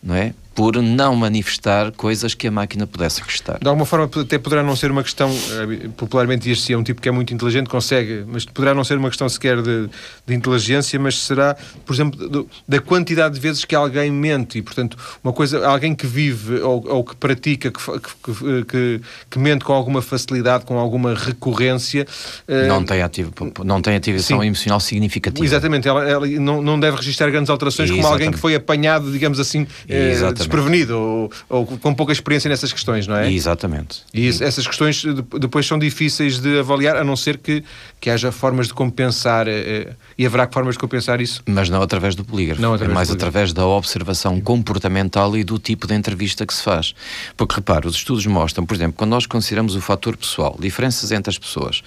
[0.00, 0.32] não é?
[0.54, 3.58] Por não manifestar coisas que a máquina pudesse registrar.
[3.58, 7.00] De alguma forma, até poderá não ser uma questão, eh, popularmente diz-se, é um tipo
[7.00, 9.88] que é muito inteligente, consegue, mas poderá não ser uma questão sequer de,
[10.26, 14.62] de inteligência, mas será, por exemplo, do, da quantidade de vezes que alguém mente e,
[14.62, 19.64] portanto, uma coisa, alguém que vive ou, ou que pratica, que, que, que, que, mente
[19.64, 22.06] com alguma facilidade, com alguma recorrência.
[22.46, 23.32] Eh, não, tem, ativo,
[23.64, 24.46] não tem ativação sim.
[24.46, 25.44] emocional significativa.
[25.44, 28.02] Exatamente, ela, ela, não, não deve registrar grandes alterações Exatamente.
[28.02, 32.72] como alguém que foi apanhado, digamos assim, eh, desprevenido ou, ou, com pouca experiência nessas
[32.72, 33.30] questões, não é?
[33.32, 34.02] Exatamente.
[34.12, 35.04] E isso, essas questões
[35.40, 37.64] depois são difíceis de avaliar, a não ser que,
[38.00, 41.42] que haja formas de compensar, eh, e haverá formas de compensar isso.
[41.46, 45.58] Mas não através do polígrafo, não através é mais através da observação comportamental e do
[45.58, 46.94] tipo de entrevista que se faz.
[47.36, 51.30] Porque repare, os estudos mostram, por exemplo, quando nós consideramos o fator pessoal, diferenças entre
[51.30, 51.82] as pessoas,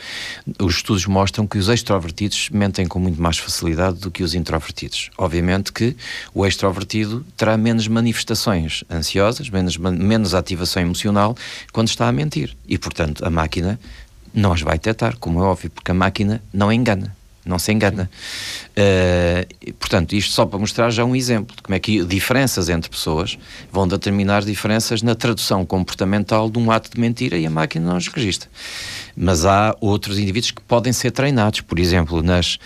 [0.60, 5.10] os estudos mostram que os extrovertidos mentem com muito mais facilidade do que os introvertidos.
[5.18, 5.96] Obviamente que
[6.34, 8.45] o extrovertido terá menos manifestações
[8.90, 11.36] ansiosas, menos, menos ativação emocional
[11.72, 12.56] quando está a mentir.
[12.68, 13.80] E, portanto, a máquina
[14.34, 17.16] não as vai detectar, como é óbvio, porque a máquina não engana.
[17.46, 18.10] Não se engana.
[18.72, 22.90] Uh, portanto, isto só para mostrar já um exemplo de como é que diferenças entre
[22.90, 23.38] pessoas
[23.72, 27.98] vão determinar diferenças na tradução comportamental de um ato de mentira e a máquina não
[27.98, 28.50] os registra.
[29.16, 31.62] Mas há outros indivíduos que podem ser treinados.
[31.62, 32.58] Por exemplo, nas, uh,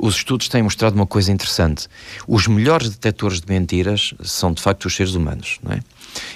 [0.00, 1.88] os estudos têm mostrado uma coisa interessante.
[2.26, 5.80] Os melhores detectores de mentiras são, de facto, os seres humanos, não é?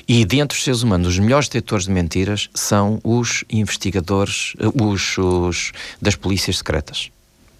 [0.09, 5.19] E dentre os seres humanos, os melhores detectores de mentiras são os investigadores, uh, os,
[5.19, 7.11] os das polícias secretas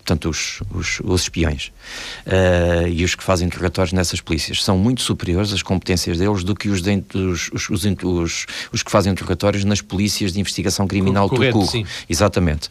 [0.09, 1.71] portanto, os, os, os espiões
[2.27, 6.55] uh, e os que fazem interrogatórios nessas polícias são muito superiores as competências deles do
[6.55, 11.59] que os, de, os, os, os, que fazem interrogatórios nas polícias de investigação criminal Correto,
[11.59, 11.89] do Cuba.
[12.09, 12.69] Exatamente.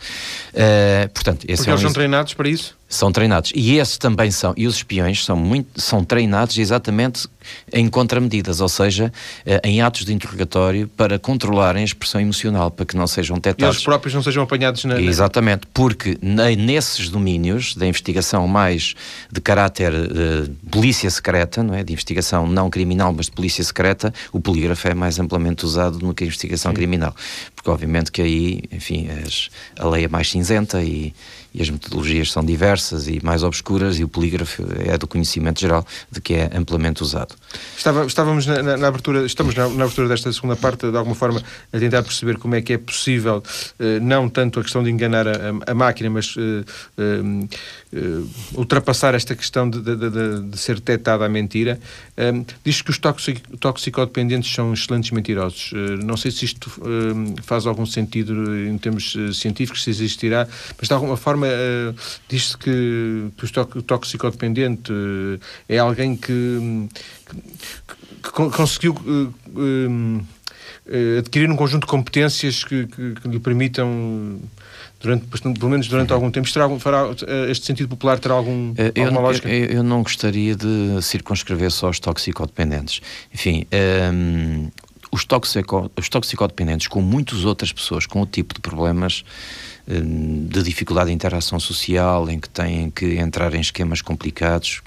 [0.54, 1.88] Uh, portanto, esse Porque é eles um...
[1.88, 2.77] são treinados para isso?
[2.88, 3.52] São treinados.
[3.54, 7.28] E esses também são, e os espiões são, muito, são treinados exatamente
[7.71, 9.12] em contramedidas, ou seja,
[9.45, 13.76] eh, em atos de interrogatório para controlarem a expressão emocional, para que não sejam detectados.
[13.76, 15.02] E eles próprios não sejam apanhados na.
[15.02, 18.95] Exatamente, porque nesses domínios da investigação mais
[19.32, 21.84] de caráter de eh, polícia secreta, não é?
[21.84, 26.13] de investigação não criminal, mas de polícia secreta, o polígrafo é mais amplamente usado do
[26.13, 26.76] que a investigação Sim.
[26.76, 27.15] criminal.
[27.56, 31.13] Porque, obviamente, que aí, enfim, as, a lei é mais cinzenta e
[31.54, 35.86] e as metodologias são diversas e mais obscuras e o polígrafo é do conhecimento geral
[36.12, 37.36] de que é amplamente usado.
[37.78, 41.16] Estava, estávamos na, na, na, abertura, estamos na, na, abertura desta segunda parte, de alguma
[41.16, 43.42] forma, a tentar perceber como é que é possível,
[43.80, 46.64] eh, não tanto a questão de enganar a, a, a máquina, mas eh,
[46.98, 48.22] eh,
[48.54, 51.80] ultrapassar esta questão de, de, de, de ser detectada a mentira.
[52.64, 53.00] diz que os
[53.60, 55.72] toxicodependentes são excelentes mentirosos.
[56.04, 56.70] não sei se isto
[57.44, 61.95] faz algum sentido em termos científicos, se existirá, mas de alguma forma uh,
[62.28, 66.89] diz-se que, que o toxicodependente uh, é alguém que,
[67.26, 67.36] que,
[68.23, 70.26] que conseguiu uh,
[71.19, 74.39] adquirir um conjunto de competências que, que lhe permitam
[75.00, 76.47] durante, pelo menos durante algum tempo.
[76.47, 77.08] Isto fará,
[77.50, 79.50] este sentido popular terá algum, eu, alguma lógica?
[79.50, 83.02] Eu, eu, não gostaria de circunscrever só os toxicodependentes.
[83.34, 84.71] Enfim, um, ehm,
[85.12, 89.23] os, toxico, os toxicodependentes, com muitas outras pessoas com o tipo de problemas
[89.88, 94.82] de dificuldade de interação social, em que têm que entrar em esquemas complicados,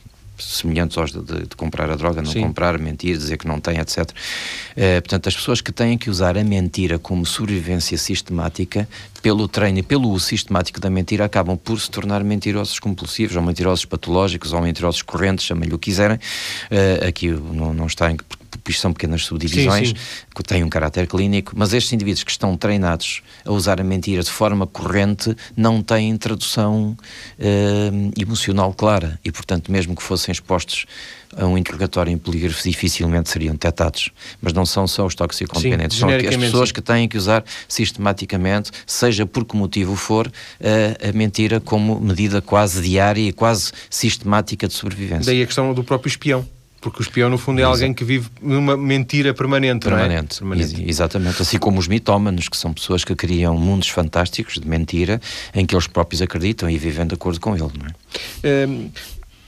[0.45, 2.43] semelhantes aos de, de, comprar a droga, não Sim.
[2.43, 4.11] comprar, mentir, dizer que não tem, etc.
[4.77, 8.89] Eh, portanto, as pessoas que têm que usar a mentira como sobrevivência sistemática,
[9.23, 13.43] pelo treino e pelo uso sistemático da mentira, acabam por se tornar mentirosos compulsivos, ou
[13.43, 16.17] mentirosos patológicos, ou mentirosos correntes, chamem-lhe o que quiserem.
[16.17, 18.17] Uh, aqui não, não está em
[18.69, 20.27] isto são pequenas subdivisões sim, sim.
[20.35, 24.23] que têm um caráter clínico, mas estes indivíduos que estão treinados a usar a mentira
[24.23, 26.97] de forma corrente não têm tradução
[27.39, 30.87] uh, emocional clara e, portanto, mesmo que fossem expostos
[31.37, 34.11] a um interrogatório em polígrafo, dificilmente seriam detectados.
[34.41, 39.25] Mas não são só os toxicodependentes, são as pessoas que têm que usar sistematicamente, seja
[39.25, 44.75] por que motivo for, a, a mentira como medida quase diária e quase sistemática de
[44.75, 45.27] sobrevivência.
[45.27, 46.47] Daí a questão do próprio espião.
[46.81, 47.75] Porque o espião, no fundo, é Exato.
[47.75, 50.57] alguém que vive numa mentira permanente, permanente, não é?
[50.57, 50.89] Permanente.
[50.89, 51.43] Exatamente.
[51.43, 55.21] Assim como os mitómanos, que são pessoas que criam mundos fantásticos de mentira
[55.55, 58.67] em que eles próprios acreditam e vivem de acordo com ele, não é?
[58.67, 58.91] Um,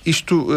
[0.05, 0.49] isto,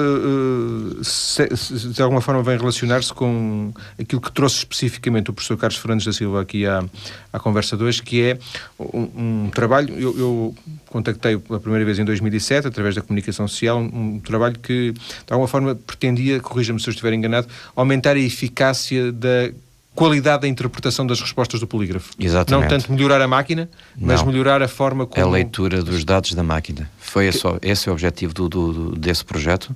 [1.04, 5.78] se, se, de alguma forma, vem relacionar-se com aquilo que trouxe especificamente o professor Carlos
[5.78, 6.84] Fernandes da Silva aqui à,
[7.32, 8.40] à conversa 2, que é
[8.80, 10.56] um, um trabalho, eu, eu
[10.88, 15.48] contactei pela primeira vez em 2007, através da comunicação social, um trabalho que, de alguma
[15.48, 19.52] forma, pretendia, corrija-me se eu estiver enganado, aumentar a eficácia da
[19.96, 22.12] qualidade da interpretação das respostas do polígrafo.
[22.20, 22.62] Exatamente.
[22.62, 24.28] Não tanto melhorar a máquina, mas Não.
[24.28, 25.26] melhorar a forma como...
[25.26, 26.90] A leitura dos dados da máquina.
[27.00, 27.38] Foi que...
[27.38, 29.76] esse, esse o objetivo do, do, desse projeto,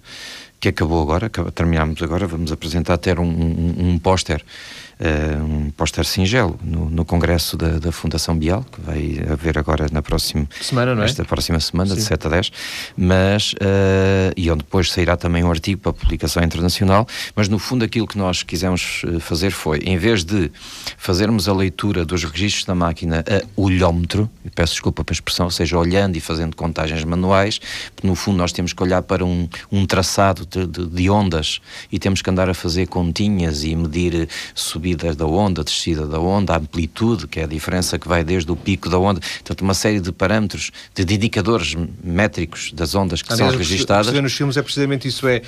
[0.60, 4.44] que acabou agora, terminamos agora, vamos apresentar até um, um, um póster
[5.00, 9.88] uh, um póster singelo no, no congresso da, da, Fundação Bial, que vai haver agora
[9.92, 11.06] na próxima semana, não é?
[11.06, 11.98] Esta próxima semana, Sim.
[11.98, 12.52] de 7 a 10,
[12.98, 17.84] mas, uh, e onde depois sairá também um artigo para publicação internacional, mas no fundo
[17.84, 20.52] aquilo que nós quisemos eh, fazer foi, em vez de
[20.98, 25.78] fazermos a leitura dos registros da máquina a olhómetro, peço desculpa pela expressão, ou seja,
[25.78, 27.60] olhando e fazendo contagens manuais,
[28.04, 31.98] no fundo nós temos que olhar para um, um traçado de, de, de ondas e
[31.98, 36.56] temos que andar a fazer continhas e medir subir subida da onda, descida da onda,
[36.56, 40.00] amplitude, que é a diferença que vai desde o pico da onda, portanto, uma série
[40.00, 44.08] de parâmetros, de indicadores métricos das ondas que Aliás, são registadas.
[44.08, 45.42] O que se vê nos filmes é precisamente isso: é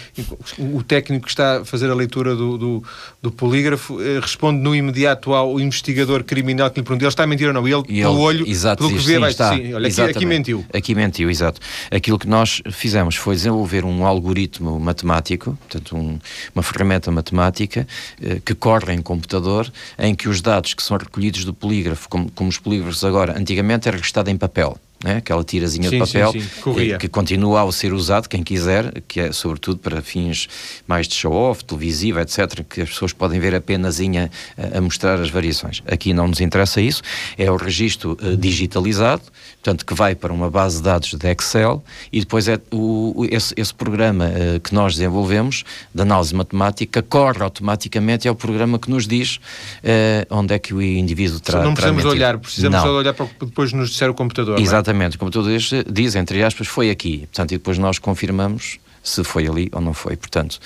[0.58, 2.84] o técnico que está a fazer a leitura do, do,
[3.22, 7.28] do polígrafo eh, responde no imediato ao investigador criminal que lhe pergunta: ele está a
[7.28, 7.68] mentir ou não?
[7.68, 10.02] E ele, e pelo olho, exato, pelo que vê, sim, vai está, sim, olha, aqui,
[10.02, 10.66] aqui mentiu.
[10.74, 11.60] Aqui mentiu, exato.
[11.90, 16.20] Aquilo que nós fizemos foi desenvolver um algoritmo matemático, portanto, um,
[16.54, 17.88] uma ferramenta matemática
[18.22, 22.30] eh, que corre em computador em que os dados que são recolhidos do polígrafo, como,
[22.32, 25.18] como os polígrafos agora, antigamente era registado em papel né?
[25.18, 26.98] aquela tirazinha sim, de papel sim, sim.
[27.00, 30.48] que continua a ser usado, quem quiser, que é sobretudo para fins
[30.88, 35.30] mais de show-off, televisivo, etc., que as pessoas podem ver apenas a, a, mostrar as
[35.30, 35.82] variações.
[35.86, 37.02] Aqui não nos interessa isso,
[37.38, 41.84] é o registro uh, digitalizado, portanto, que vai para uma base de dados de Excel
[42.12, 47.44] e depois é o, esse, esse programa uh, que nós desenvolvemos, de análise matemática, corre
[47.44, 51.64] automaticamente ao programa que nos diz uh, onde é que o indivíduo terá.
[51.64, 52.96] Não precisamos olhar, precisamos não.
[52.96, 54.60] olhar para depois nos disser o computador.
[54.60, 54.62] É?
[54.62, 54.91] Exatamente.
[54.92, 57.20] Exatamente, como tu dizes, diz, entre aspas, foi aqui.
[57.20, 60.18] Portanto, e depois nós confirmamos se foi ali ou não foi.
[60.18, 60.60] Portanto,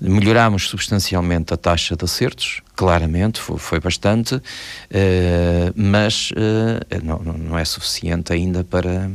[0.00, 4.40] melhorámos substancialmente a taxa de acertos, claramente, foi, foi bastante, uh,
[5.74, 9.10] mas uh, não, não é suficiente ainda para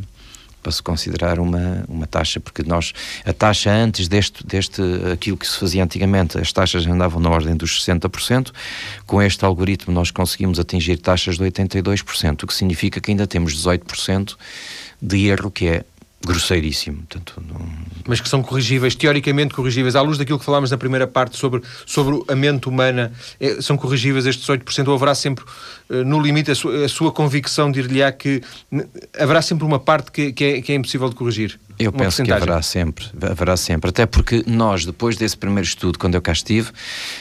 [0.62, 2.94] para se considerar uma, uma taxa, porque nós,
[3.26, 7.56] a taxa antes deste, deste, aquilo que se fazia antigamente, as taxas andavam na ordem
[7.56, 8.52] dos 60%,
[9.06, 13.56] com este algoritmo nós conseguimos atingir taxas de 82%, o que significa que ainda temos
[13.56, 14.36] 18%
[15.02, 15.84] de erro, que é
[16.26, 16.98] grosseiríssimo.
[16.98, 17.60] Portanto, não...
[18.08, 21.62] Mas que são corrigíveis, teoricamente corrigíveis, à luz daquilo que falámos na primeira parte sobre,
[21.86, 25.44] sobre a mente humana, é, são corrigíveis estes 18%, ou haverá sempre,
[25.90, 28.42] uh, no limite, a sua, a sua convicção dir-lhe-á que
[29.18, 31.60] haverá sempre uma parte que, que, é, que é impossível de corrigir?
[31.80, 36.16] Eu penso que haverá sempre, haverá sempre, até porque nós, depois desse primeiro estudo, quando
[36.16, 36.72] eu cá estive,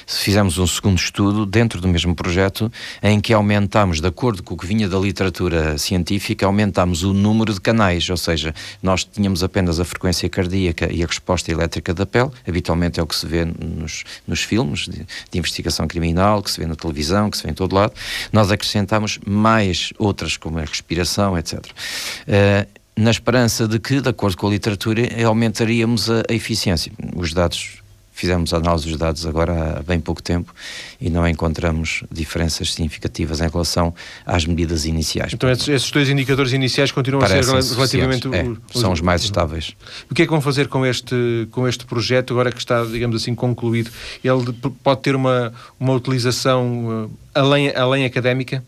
[0.05, 4.57] fizemos um segundo estudo dentro do mesmo projeto, em que aumentámos, de acordo com o
[4.57, 9.79] que vinha da literatura científica, aumentámos o número de canais, ou seja, nós tínhamos apenas
[9.79, 13.45] a frequência cardíaca e a resposta elétrica da pele, habitualmente é o que se vê
[13.45, 17.51] nos, nos filmes de, de investigação criminal, que se vê na televisão, que se vê
[17.51, 17.93] em todo lado,
[18.33, 21.65] nós acrescentámos mais outras, como a respiração, etc.
[21.65, 26.91] Uh, na esperança de que, de acordo com a literatura, aumentaríamos a, a eficiência.
[27.15, 27.79] Os dados
[28.19, 30.53] fizemos análise dos dados agora há bem pouco tempo
[31.01, 33.95] e não encontramos diferenças significativas em relação
[34.27, 35.33] às medidas iniciais.
[35.35, 38.27] Então esses, esses dois indicadores iniciais continuam a ser relativamente...
[38.35, 38.43] É,
[38.75, 39.77] os, são os mais estáveis.
[40.11, 43.15] O que é que vão fazer com este, com este projeto, agora que está, digamos
[43.15, 43.89] assim, concluído?
[44.25, 44.53] Ele
[44.83, 48.65] pode ter uma, uma utilização uh, além, além académica?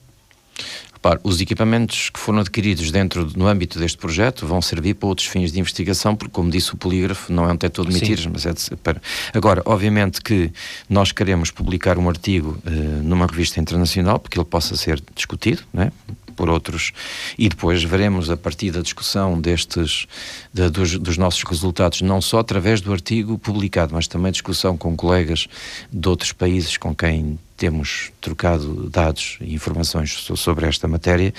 [1.02, 5.26] Repare, os equipamentos que foram adquiridos dentro, no âmbito deste projeto vão servir para outros
[5.26, 8.44] fins de investigação, porque, como disse o polígrafo, não é um detector de mentiras, mas
[8.44, 9.00] é de, para...
[9.32, 10.52] Agora, obviamente que
[10.90, 12.70] nós queremos publicar um artigo uh,
[13.02, 15.90] numa revista internacional, porque ele possa ser discutido, né?
[16.36, 16.92] por outros,
[17.38, 20.06] e depois veremos a partir da discussão destes,
[20.52, 24.96] de, dos, dos, nossos resultados, não só através do artigo publicado, mas também discussão com
[24.96, 25.46] colegas
[25.92, 31.35] de outros países com quem temos trocado dados e informações sobre esta matéria,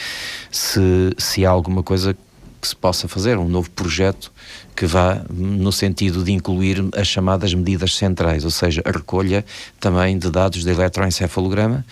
[0.52, 0.80] se,
[1.18, 2.16] se há alguma coisa
[2.62, 4.32] que se possa fazer, um novo projeto
[4.76, 9.44] que vá no sentido de incluir as chamadas medidas centrais, ou seja, a recolha
[9.80, 11.84] também de dados de eletroencefalograma.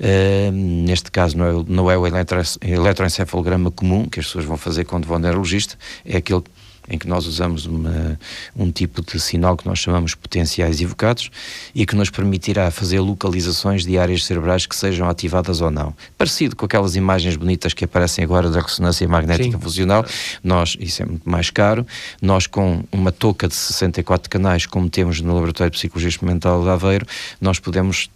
[0.00, 4.84] Uh, neste caso não é, não é o eletroencefalograma comum que as pessoas vão fazer
[4.86, 6.42] quando vão ao neurologista, é aquele
[6.88, 8.18] em que nós usamos uma,
[8.56, 11.30] um tipo de sinal que nós chamamos potenciais evocados
[11.74, 15.94] e que nos permitirá fazer localizações de áreas cerebrais que sejam ativadas ou não.
[16.16, 19.62] Parecido com aquelas imagens bonitas que aparecem agora da ressonância magnética Sim.
[19.62, 20.04] funcional,
[20.42, 21.86] nós, isso é muito mais caro,
[22.20, 26.68] nós com uma touca de 64 canais, como temos no Laboratório de Psicologia Experimental de
[26.68, 27.06] Aveiro,
[27.40, 28.10] nós podemos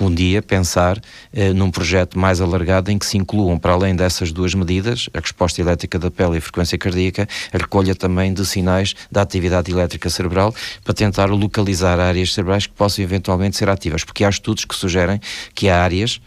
[0.00, 1.00] um dia pensar
[1.32, 5.20] eh, num projeto mais alargado em que se incluam, para além dessas duas medidas, a
[5.20, 9.70] resposta elétrica da pele e a frequência cardíaca, a recolha também de sinais da atividade
[9.70, 14.64] elétrica cerebral para tentar localizar áreas cerebrais que possam eventualmente ser ativas, porque há estudos
[14.64, 15.20] que sugerem
[15.54, 16.20] que há áreas,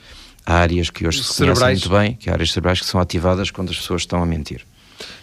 [0.45, 1.59] há áreas que hoje se cerebrais.
[1.59, 4.25] conhecem muito bem, que há áreas cerebrais que são ativadas quando as pessoas estão a
[4.25, 4.61] mentir.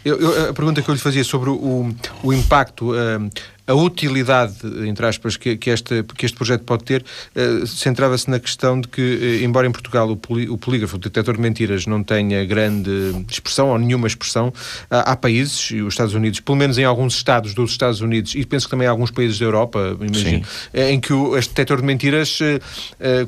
[0.05, 3.31] Eu, eu, a pergunta que eu lhe fazia sobre o, o impacto uh,
[3.67, 7.05] a utilidade, entre aspas, que, que, este, que este projeto pode ter,
[7.37, 10.99] uh, centrava-se na questão de que, uh, embora em Portugal o, poli, o, polígrafo, o
[10.99, 12.91] detector de mentiras, não tenha grande
[13.31, 14.53] expressão ou nenhuma expressão,
[14.91, 18.35] há, há países, e os Estados Unidos, pelo menos em alguns estados dos Estados Unidos,
[18.35, 21.51] e penso que também em alguns países da Europa, imagino, eh, em que o, este
[21.51, 22.39] detector de mentiras,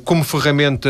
[0.03, 0.89] como ferramenta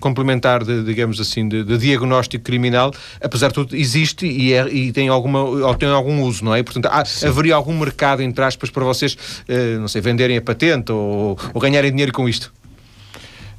[0.00, 4.92] complementar, de, digamos assim, de, de, diagnóstico criminal, apesar de tudo, existe e, é, e
[4.92, 6.62] tem, alguma, tem algum uso, não é?
[6.62, 9.16] Portanto, há, haveria algum mercado entre aspas, para vocês,
[9.48, 12.52] eh, não sei, venderem a patente ou, ou ganharem dinheiro com isto?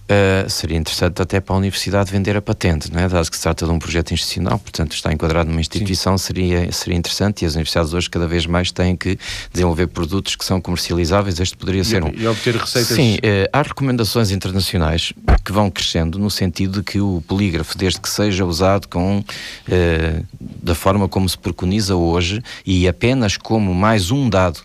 [0.08, 3.10] Uh, seria interessante até para a universidade vender a patente, não é?
[3.10, 6.98] dado que se trata de um projeto institucional, portanto está enquadrado numa instituição, seria, seria
[6.98, 9.20] interessante e as universidades hoje cada vez mais têm que
[9.52, 12.12] desenvolver produtos que são comercializáveis, este poderia ser um.
[12.16, 12.96] E obter receitas.
[12.96, 15.12] Sim, uh, há recomendações internacionais
[15.44, 20.26] que vão crescendo no sentido de que o polígrafo, desde que seja usado com, uh,
[20.40, 24.62] da forma como se preconiza hoje e apenas como mais um dado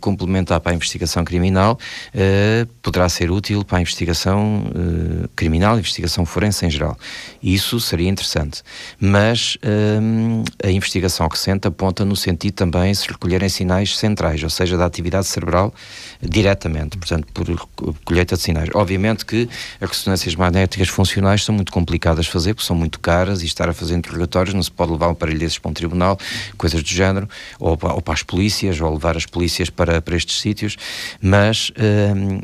[0.00, 1.78] complementar para a investigação criminal,
[2.14, 6.98] uh, poderá ser útil para a investigação uh, criminal, investigação forense em geral.
[7.42, 8.62] Isso seria interessante.
[8.98, 14.76] Mas uh, a investigação recente aponta no sentido também se recolherem sinais centrais, ou seja,
[14.76, 15.72] da atividade cerebral
[16.20, 18.68] diretamente, portanto, por colheita de sinais.
[18.74, 19.48] Obviamente que
[19.80, 23.68] as ressonâncias magnéticas funcionais são muito complicadas de fazer, porque são muito caras e estar
[23.68, 26.18] a fazer interrogatórios não se pode levar um aparelho desses para um tribunal,
[26.56, 27.28] coisas do género,
[27.60, 30.76] ou ou para as polícias, ou levar as polícias para, para estes sítios,
[31.20, 32.38] mas uh,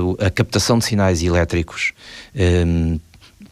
[0.00, 1.92] uh, a captação de sinais elétricos
[2.34, 3.00] uh,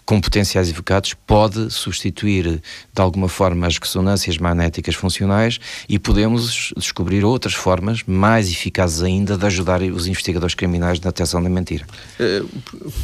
[0.07, 2.62] com potenciais evocados pode substituir
[2.95, 9.37] de alguma forma as ressonâncias magnéticas funcionais e podemos descobrir outras formas mais eficazes ainda
[9.37, 11.85] de ajudar os investigadores criminais na detecção da mentira.
[12.21, 12.42] Eh,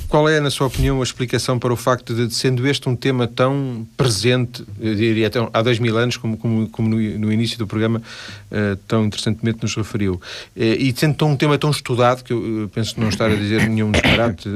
[0.09, 3.27] qual é, na sua opinião, a explicação para o facto de, sendo este um tema
[3.27, 7.59] tão presente, eu diria até há dois mil anos, como, como, como no, no, início
[7.59, 10.21] do programa, uh, tão interessantemente nos referiu, uh,
[10.57, 13.91] e sendo tão, um tema tão estudado, que eu, penso não estar a dizer nenhum
[13.91, 14.49] disparate,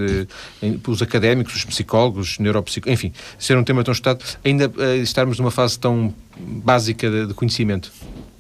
[0.87, 4.71] os académicos, os psicólogos, neuropsicólogos, enfim, ser um tema tão estudado, ainda
[5.03, 7.91] estarmos numa fase tão básica de, de conhecimento.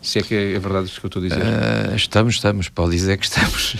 [0.06, 1.42] Se é que é verdade isso que eu estou a dizer.
[1.42, 3.76] Uh, estamos, estamos, pode dizer que estamos.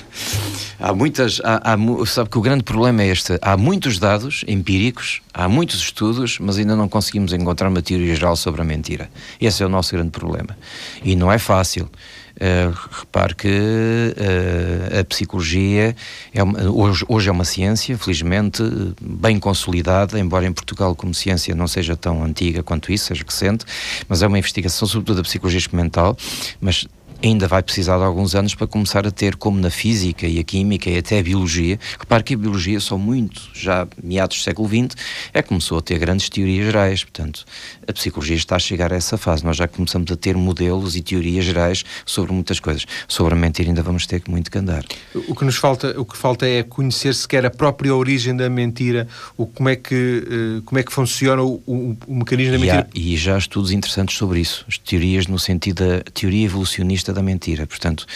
[0.81, 1.41] há muitas.
[1.45, 5.77] Há, há, sabe que o grande problema é este: há muitos dados empíricos, há muitos
[5.77, 9.09] estudos, mas ainda não conseguimos encontrar uma teoria geral sobre a mentira.
[9.41, 10.59] Esse é o nosso grande problema.
[11.05, 11.89] E não é fácil.
[12.37, 15.97] Uh, repare que uh, a psicologia
[16.35, 18.63] é uma, hoje, hoje, é uma ciência, felizmente,
[19.01, 23.65] bem consolidada, embora em Portugal, como ciência, não seja tão antiga quanto isso, seja recente,
[24.07, 26.15] mas é uma investigação, sobretudo da psicologia experimental,
[26.61, 26.87] mas
[27.27, 30.45] ainda vai precisar de alguns anos para começar a ter, como na física e a
[30.45, 34.69] química e até a biologia, repare que a biologia só muito, já meados do século
[34.69, 34.97] XX,
[35.33, 37.45] é que começou a ter grandes teorias gerais, portanto,
[37.87, 41.03] a psicologia está a chegar a essa fase, nós já começamos a ter modelos e
[41.03, 42.87] teorias gerais sobre muitas coisas.
[43.09, 44.85] Sobre a mentira ainda vamos ter muito que andar.
[45.29, 49.09] O que nos falta, o que falta é conhecer sequer a própria origem da mentira,
[49.37, 52.89] o, como, é que, eh, como é que funciona o, o, o mecanismo da mentira.
[52.95, 56.45] E, há, e já há estudos interessantes sobre isso, as teorias no sentido da teoria
[56.45, 57.67] evolucionista da mentira.
[57.67, 58.07] Portanto,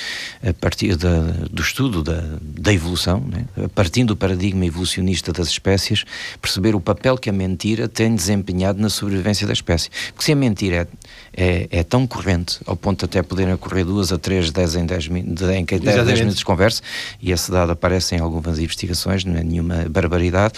[0.47, 1.21] a partir da,
[1.51, 3.45] do estudo da, da evolução, né,
[3.75, 6.05] partindo do paradigma evolucionista das espécies,
[6.41, 9.91] perceber o papel que a mentira tem desempenhado na sobrevivência da espécie.
[10.13, 10.89] Porque se a mentira
[11.37, 14.75] é, é, é tão corrente, ao ponto de até poderem ocorrer duas a três, dez
[14.77, 16.83] em dez, em dez, dez minutos de conversa,
[17.21, 20.55] e esse dado aparece em algumas investigações, não é nenhuma barbaridade,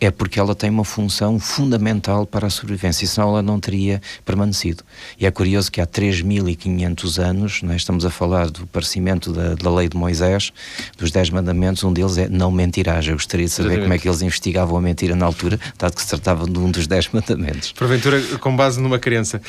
[0.00, 4.84] é porque ela tem uma função fundamental para a sobrevivência, senão ela não teria permanecido.
[5.18, 9.54] E é curioso que há 3.500 anos, não é, estamos a falar do aparecimento da,
[9.54, 10.52] da lei de Moisés,
[10.98, 13.06] dos Dez Mandamentos, um deles é não mentirás.
[13.06, 13.84] Eu gostaria de saber Exatamente.
[13.84, 16.70] como é que eles investigavam a mentira na altura, dado que se tratava de um
[16.70, 17.72] dos Dez Mandamentos.
[17.72, 19.40] Porventura, com base numa crença.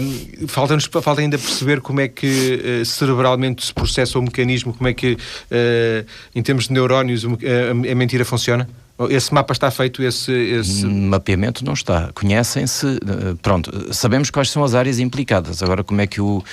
[0.00, 4.88] Um, Falta-nos falta ainda perceber como é que uh, cerebralmente se processa o mecanismo, como
[4.88, 8.68] é que, uh, em termos de neurónios, a, a mentira funciona?
[9.10, 10.86] Esse mapa está feito, esse, esse...
[10.86, 12.10] Mapeamento não está.
[12.14, 15.64] Conhecem-se, eh, pronto, sabemos quais são as áreas implicadas.
[15.64, 16.44] Agora, como é que o,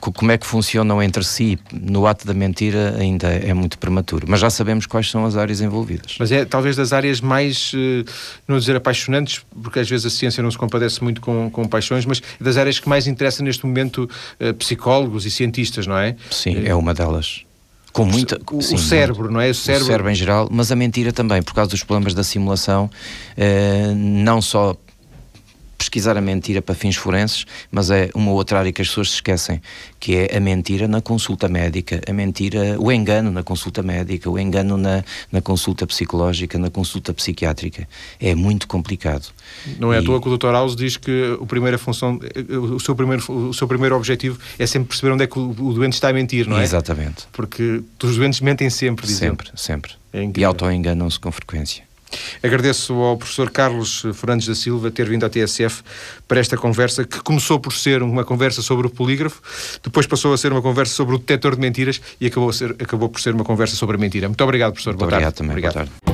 [0.00, 4.26] como é que funcionam entre si no ato da mentira ainda é muito prematuro.
[4.28, 6.16] Mas já sabemos quais são as áreas envolvidas.
[6.18, 8.04] Mas é talvez das áreas mais, eh,
[8.48, 12.04] não dizer apaixonantes, porque às vezes a ciência não se compadece muito com, com paixões,
[12.04, 16.16] mas das áreas que mais interessam neste momento eh, psicólogos e cientistas, não é?
[16.28, 17.44] Sim, é uma delas
[17.94, 19.50] com muita o, sim, cérebro, não é?
[19.50, 19.84] O cérebro...
[19.84, 22.90] o cérebro em geral, mas a mentira também, por causa dos problemas da simulação,
[23.36, 24.76] eh, não só
[25.84, 29.14] pesquisar a mentira para fins forenses, mas é uma outra área que as pessoas se
[29.16, 29.60] esquecem,
[30.00, 34.38] que é a mentira na consulta médica, a mentira, o engano na consulta médica, o
[34.38, 37.86] engano na, na consulta psicológica, na consulta psiquiátrica.
[38.18, 39.28] É muito complicado.
[39.78, 40.00] Não é e...
[40.00, 40.52] à toa que o Dr.
[40.52, 42.18] House diz que a primeira função,
[42.74, 45.72] o seu primeiro, o seu primeiro objetivo é sempre perceber onde é que o, o
[45.72, 46.64] doente está a mentir, não é?
[46.64, 47.26] Exatamente.
[47.32, 49.92] Porque os doentes mentem sempre, Sempre, sempre.
[50.12, 51.82] É e auto-enganam-se com frequência.
[52.42, 55.82] Agradeço ao professor Carlos Fernandes da Silva ter vindo à TSF
[56.28, 59.40] para esta conversa, que começou por ser uma conversa sobre o polígrafo,
[59.82, 63.08] depois passou a ser uma conversa sobre o detector de mentiras e acabou, ser, acabou
[63.08, 64.28] por ser uma conversa sobre a mentira.
[64.28, 64.90] Muito obrigado, professor.
[64.90, 65.38] Muito Boa obrigado tarde.
[65.38, 65.52] também.
[65.52, 65.74] Obrigado.
[65.74, 66.13] Boa tarde.